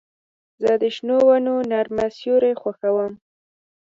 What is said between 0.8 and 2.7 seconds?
د شنو ونو نرمه سیوري